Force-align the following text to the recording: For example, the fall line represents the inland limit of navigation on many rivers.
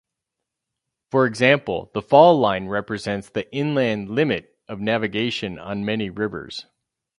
For 1.11 1.27
example, 1.27 1.91
the 1.93 2.01
fall 2.01 2.39
line 2.39 2.65
represents 2.65 3.29
the 3.29 3.47
inland 3.55 4.09
limit 4.09 4.57
of 4.67 4.79
navigation 4.79 5.59
on 5.59 5.85
many 5.85 6.09
rivers. 6.09 6.65